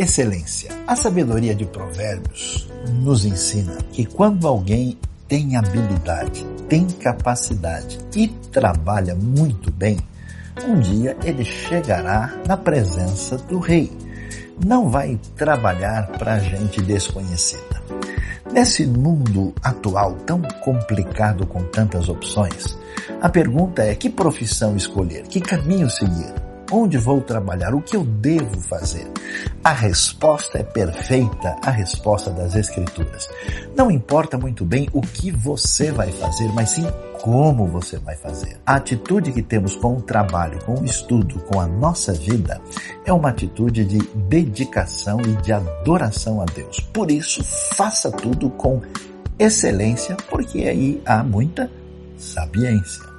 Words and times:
excelência. 0.00 0.70
A 0.86 0.94
sabedoria 0.94 1.54
de 1.54 1.64
Provérbios 1.64 2.68
nos 3.02 3.24
ensina 3.24 3.76
que 3.92 4.04
quando 4.04 4.46
alguém 4.46 4.96
tem 5.26 5.56
habilidade, 5.56 6.46
tem 6.68 6.86
capacidade 6.86 7.98
e 8.14 8.28
trabalha 8.28 9.14
muito 9.14 9.70
bem, 9.70 9.98
um 10.66 10.80
dia 10.80 11.16
ele 11.24 11.44
chegará 11.44 12.32
na 12.46 12.56
presença 12.56 13.36
do 13.36 13.58
rei. 13.58 13.92
Não 14.64 14.88
vai 14.88 15.18
trabalhar 15.36 16.08
para 16.18 16.38
gente 16.38 16.80
desconhecida. 16.80 17.82
Nesse 18.52 18.86
mundo 18.86 19.52
atual 19.62 20.14
tão 20.26 20.40
complicado 20.64 21.46
com 21.46 21.62
tantas 21.64 22.08
opções, 22.08 22.76
a 23.20 23.28
pergunta 23.28 23.82
é 23.82 23.94
que 23.94 24.08
profissão 24.08 24.76
escolher, 24.76 25.24
que 25.24 25.40
caminho 25.40 25.90
seguir? 25.90 26.47
Onde 26.70 26.98
vou 26.98 27.22
trabalhar? 27.22 27.74
O 27.74 27.80
que 27.80 27.96
eu 27.96 28.04
devo 28.04 28.60
fazer? 28.60 29.10
A 29.64 29.72
resposta 29.72 30.58
é 30.58 30.62
perfeita, 30.62 31.56
a 31.64 31.70
resposta 31.70 32.30
das 32.30 32.54
Escrituras. 32.54 33.26
Não 33.74 33.90
importa 33.90 34.36
muito 34.36 34.66
bem 34.66 34.86
o 34.92 35.00
que 35.00 35.30
você 35.30 35.90
vai 35.90 36.12
fazer, 36.12 36.52
mas 36.52 36.70
sim 36.70 36.86
como 37.22 37.66
você 37.66 37.98
vai 37.98 38.16
fazer. 38.16 38.60
A 38.66 38.76
atitude 38.76 39.32
que 39.32 39.42
temos 39.42 39.76
com 39.76 39.96
o 39.96 40.02
trabalho, 40.02 40.62
com 40.64 40.74
o 40.74 40.84
estudo, 40.84 41.40
com 41.40 41.58
a 41.58 41.66
nossa 41.66 42.12
vida, 42.12 42.60
é 43.04 43.12
uma 43.12 43.30
atitude 43.30 43.84
de 43.84 43.98
dedicação 44.14 45.20
e 45.22 45.32
de 45.42 45.52
adoração 45.52 46.40
a 46.40 46.44
Deus. 46.44 46.80
Por 46.92 47.10
isso, 47.10 47.42
faça 47.74 48.10
tudo 48.10 48.50
com 48.50 48.82
excelência, 49.38 50.16
porque 50.28 50.64
aí 50.64 51.02
há 51.06 51.22
muita 51.22 51.70
sapiência. 52.16 53.17